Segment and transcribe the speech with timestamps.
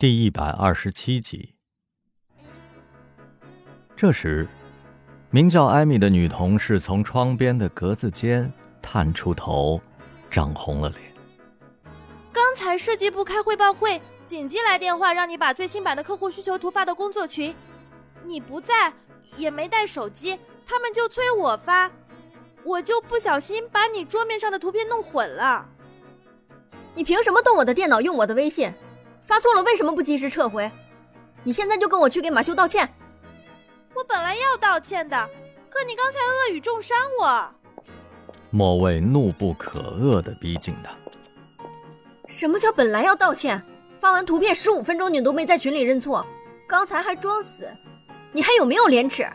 [0.00, 1.56] 第一百二十七集。
[3.96, 4.46] 这时，
[5.28, 9.80] 名叫艾米的女同事从窗边的格子间探出头，
[10.30, 11.00] 涨红了脸。
[12.32, 17.52] 刚才设计部开汇报会，紧急来电话，让你把最新版的客户需求图发到工作群。
[18.22, 18.94] 你不在，
[19.36, 21.90] 也没带手机，他们就催我发，
[22.62, 25.68] 我就不小心把你桌面上的图片弄混了。
[26.94, 28.72] 你凭什么动我的电脑，用我的微信？
[29.20, 30.70] 发错了为什么不及时撤回？
[31.44, 32.88] 你现在就跟我去给马修道歉。
[33.94, 35.28] 我本来要道歉的，
[35.68, 37.54] 可你刚才恶语重伤我。
[38.50, 40.90] 莫蔚怒不可遏地逼近他。
[42.26, 43.62] 什么叫本来要道歉？
[44.00, 46.24] 发完图片十五分钟你都没在群里认错，
[46.68, 47.68] 刚才还装死，
[48.32, 49.26] 你还有没有廉耻？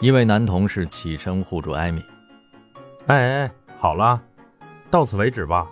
[0.00, 2.02] 一位男同事起身护住艾米。
[3.08, 4.20] 哎哎，好了，
[4.90, 5.68] 到此为止吧。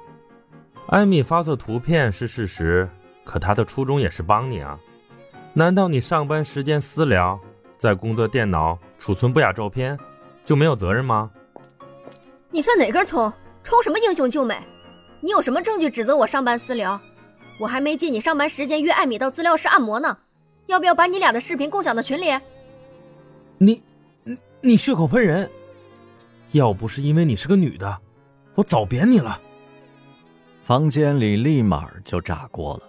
[0.90, 2.88] 艾米发错图片是事实，
[3.22, 4.76] 可她的初衷也是帮你啊。
[5.52, 7.38] 难道你上班时间私聊，
[7.78, 9.96] 在工作电脑储存不雅照片，
[10.44, 11.30] 就没有责任吗？
[12.50, 13.32] 你算哪根葱？
[13.62, 14.58] 充什么英雄救美？
[15.20, 17.00] 你有什么证据指责我上班私聊？
[17.60, 20.18] 我还没记你上班时间约艾米到资料室按摩呢。
[20.66, 22.36] 要不要把你俩的视频共享到群里？
[23.58, 23.80] 你，
[24.24, 25.48] 你，你血口喷人！
[26.50, 27.98] 要不是因为你是个女的，
[28.56, 29.40] 我早扁你了。
[30.62, 32.82] 房间里立马就炸锅了，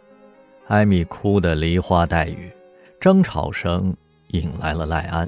[0.67, 2.51] 艾米哭得梨花带雨，
[2.99, 3.95] 争吵声
[4.27, 5.27] 引来了赖安，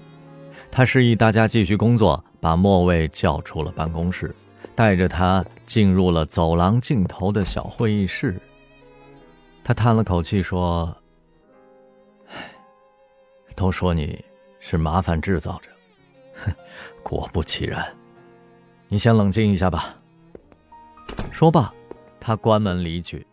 [0.70, 4.36] 他示意大家继续工作，把莫蔚叫出了办公室，
[4.76, 8.40] 带着他进入了走廊尽头的小会议室。
[9.64, 10.96] 他叹了口气说：“，
[13.56, 14.24] 都说你
[14.60, 15.72] 是麻烦制造者，
[16.36, 16.54] 哼，
[17.02, 17.84] 果不其然。
[18.90, 19.96] 你先冷静一下吧。”
[21.32, 21.74] 说罢。
[22.26, 23.28] 他关门离去。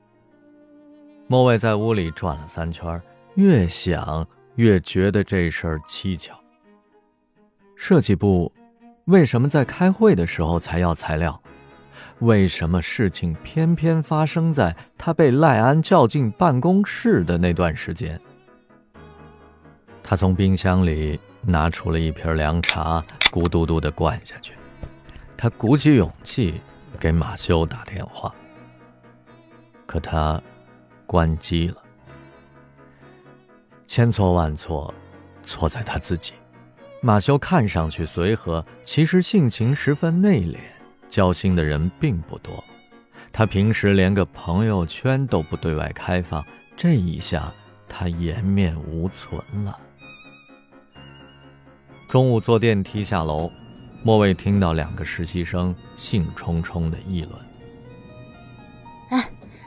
[1.28, 3.00] 莫蔚在屋里转了三圈，
[3.36, 6.36] 越想越觉得这事儿蹊跷。
[7.76, 8.52] 设计部
[9.04, 11.40] 为什么在开会的时候才要材料？
[12.18, 18.20] 为什么事情偏偏发生在他被赖安叫进办公室的那段时间？
[20.02, 23.00] 他从冰箱里拿出了一瓶凉茶，
[23.30, 24.54] 咕嘟嘟地灌下去。
[25.36, 26.60] 他鼓起勇气
[26.98, 28.34] 给马修打电话。
[29.90, 30.40] 可他
[31.04, 31.82] 关机了，
[33.88, 34.94] 千错万错，
[35.42, 36.32] 错在他自己。
[37.00, 40.58] 马修看上去随和，其实性情十分内敛，
[41.08, 42.62] 交心的人并不多。
[43.32, 46.44] 他平时连个朋友圈都不对外开放，
[46.76, 47.52] 这一下
[47.88, 49.76] 他颜面无存了。
[52.08, 53.50] 中午坐电梯下楼，
[54.04, 57.49] 莫蔚听到两个实习生兴冲冲的议论。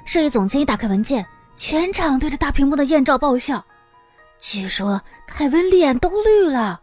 [0.05, 1.25] 摄影总监一打开文件，
[1.55, 3.63] 全场对着大屏幕的艳照爆笑。
[4.39, 6.81] 据说凯文脸都绿了，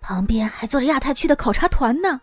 [0.00, 2.20] 旁边还坐着亚太区的考察团呢。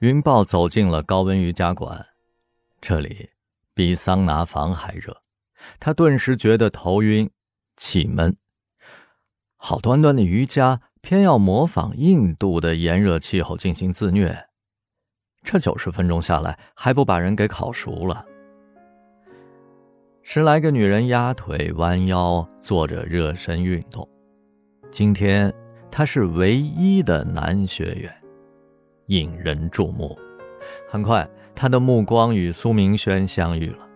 [0.00, 2.06] 云豹走进了高温瑜伽馆，
[2.80, 3.30] 这里
[3.72, 5.16] 比桑拿房还热，
[5.80, 7.30] 他顿时觉得头晕、
[7.76, 8.36] 气闷。
[9.56, 14.48] 好端端的瑜伽，偏要模仿印度的炎热气候进行自虐，
[15.42, 18.26] 这九十分钟下来，还不把人给烤熟了？
[20.26, 24.08] 十来个女人压腿弯腰做着热身运动。
[24.90, 25.52] 今天
[25.90, 28.10] 他是唯一的男学员，
[29.08, 30.18] 引人注目。
[30.88, 33.86] 很快，他的目光与苏明轩相遇了。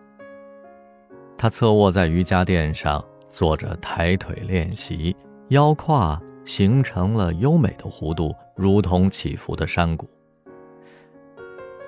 [1.35, 5.15] 他侧卧在瑜伽垫上，做着抬腿练习，
[5.47, 10.07] 腰胯形成了优美的弧度，如同起伏的山谷。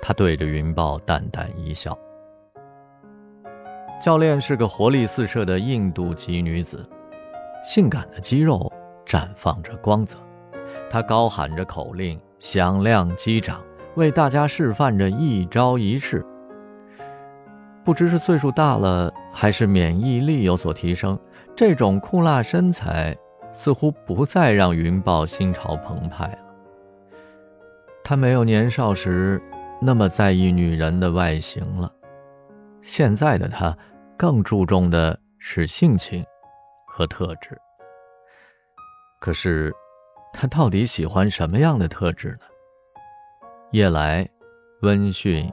[0.02, 1.96] 他对着云豹淡淡一笑。
[4.02, 6.84] 教练是个活力四射的印度籍女子，
[7.64, 8.68] 性感的肌肉
[9.06, 10.18] 绽放着光泽。
[10.90, 13.62] 她高喊着口令，响亮击掌，
[13.94, 16.26] 为大家示范着一招一式。
[17.84, 21.16] 不知是岁数大了，还是免疫力有所提升，
[21.54, 23.16] 这种酷辣身材
[23.52, 26.38] 似乎不再让云豹心潮澎湃了。
[28.02, 29.40] 他没有年少时
[29.80, 31.88] 那么在意女人的外形了，
[32.82, 33.72] 现在的他。
[34.16, 36.24] 更注重的是性情
[36.86, 37.56] 和特质。
[39.20, 39.72] 可是，
[40.32, 42.46] 他到底喜欢什么样的特质呢？
[43.70, 44.28] 夜来，
[44.82, 45.50] 温驯，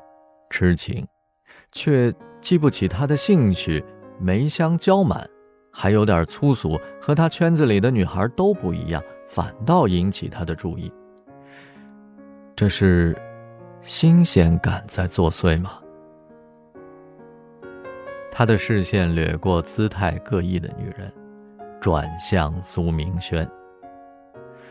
[0.49, 1.07] 痴情，
[1.71, 3.83] 却记不起他的兴趣，
[4.19, 5.29] 眉香娇满，
[5.71, 10.91] 还有点粗俗，和他圈子里的女孩都不一样，反倒引起他的注意。
[12.55, 13.15] 这是
[13.81, 15.79] 新鲜感在作祟吗？
[18.39, 21.11] 他的视线掠过姿态各异的女人，
[21.81, 23.45] 转向苏明轩。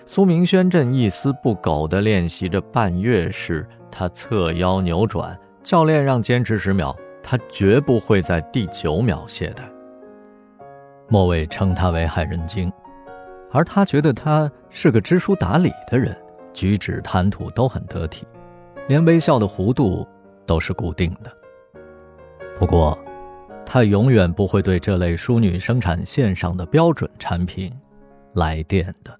[0.06, 9.64] 苏明轩正一丝不苟地练习着半月式，他侧腰扭转，教练让坚持十秒，他绝不会在第九秒懈怠。
[11.06, 12.72] 莫伟称他为害人精，
[13.52, 16.16] 而他觉得他是个知书达理的人，
[16.54, 18.26] 举止谈吐都很得体，
[18.86, 20.08] 连微笑的弧度
[20.46, 21.30] 都是固定的。
[22.58, 22.98] 不过，
[23.70, 27.70] 他永远不会对这类淑女生产线上的标准产品
[28.32, 29.14] 来电的。